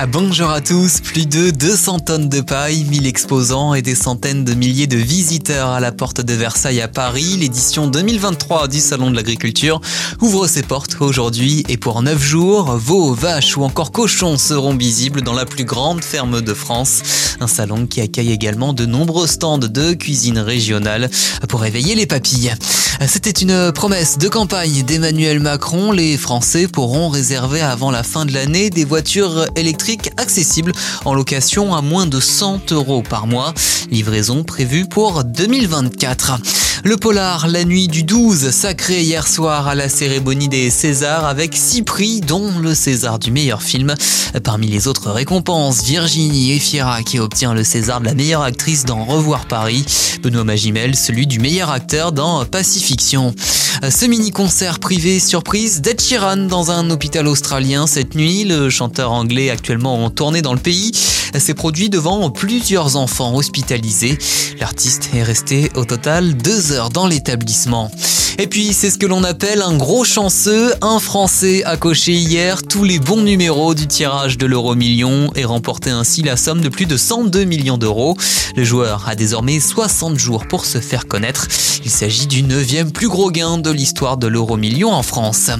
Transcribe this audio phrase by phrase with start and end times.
[0.00, 4.44] Ah, bonjour à tous, plus de 200 tonnes de paille, 1000 exposants et des centaines
[4.44, 7.36] de milliers de visiteurs à la porte de Versailles à Paris.
[7.36, 9.80] L'édition 2023 du Salon de l'Agriculture
[10.20, 15.22] ouvre ses portes aujourd'hui et pour 9 jours, veaux, vaches ou encore cochons seront visibles
[15.22, 17.02] dans la plus grande ferme de France.
[17.40, 21.10] Un salon qui accueille également de nombreux stands de cuisine régionale
[21.48, 22.54] pour éveiller les papilles.
[23.06, 25.92] C'était une promesse de campagne d'Emmanuel Macron.
[25.92, 30.72] Les Français pourront réserver avant la fin de l'année des voitures électriques accessible
[31.04, 33.54] en location à moins de 100 euros par mois.
[33.90, 36.67] Livraison prévue pour 2024.
[36.88, 41.54] Le polar La Nuit du 12, sacré hier soir à la cérémonie des Césars avec
[41.54, 43.94] six prix, dont le César du meilleur film.
[44.42, 49.04] Parmi les autres récompenses, Virginie Efira qui obtient le César de la meilleure actrice dans
[49.04, 49.84] Revoir Paris,
[50.22, 53.34] Benoît Magimel celui du meilleur acteur dans Pacifiction.
[53.86, 58.44] Ce mini-concert privé surprise d'Ed Sheeran dans un hôpital australien cette nuit.
[58.44, 60.92] Le chanteur anglais actuellement en tournée dans le pays
[61.34, 64.18] s'est produit devant plusieurs enfants hospitalisés.
[64.60, 67.90] L'artiste est resté au total deux heures dans l'établissement.
[68.40, 70.72] Et puis c'est ce que l'on appelle un gros chanceux.
[70.80, 75.44] Un Français a coché hier tous les bons numéros du tirage de l'euro million et
[75.44, 78.16] remporté ainsi la somme de plus de 102 millions d'euros.
[78.54, 81.48] Le joueur a désormais 60 jours pour se faire connaître.
[81.84, 85.50] Il s'agit du neuvième plus gros gain de l'histoire de l'euro million en France.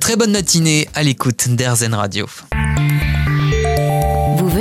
[0.00, 2.26] Très bonne matinée à l'écoute d'Airzen Radio.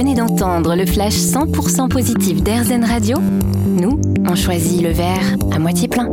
[0.01, 3.19] Venez d'entendre le flash 100% positif d'Airzen Radio
[3.67, 6.09] Nous, on choisit le verre à moitié plein.